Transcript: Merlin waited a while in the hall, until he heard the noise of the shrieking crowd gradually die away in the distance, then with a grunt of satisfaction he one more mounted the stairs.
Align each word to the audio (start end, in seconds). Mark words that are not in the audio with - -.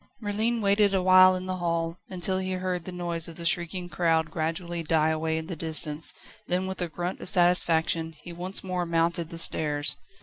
Merlin 0.19 0.61
waited 0.61 0.95
a 0.95 1.01
while 1.03 1.35
in 1.35 1.45
the 1.45 1.57
hall, 1.57 1.99
until 2.09 2.39
he 2.39 2.53
heard 2.53 2.85
the 2.85 2.91
noise 2.91 3.27
of 3.27 3.35
the 3.35 3.45
shrieking 3.45 3.87
crowd 3.87 4.31
gradually 4.31 4.81
die 4.81 5.09
away 5.09 5.37
in 5.37 5.45
the 5.45 5.55
distance, 5.55 6.11
then 6.47 6.65
with 6.65 6.81
a 6.81 6.87
grunt 6.89 7.19
of 7.21 7.29
satisfaction 7.29 8.15
he 8.23 8.33
one 8.33 8.53
more 8.63 8.87
mounted 8.87 9.29
the 9.29 9.37
stairs. 9.37 9.97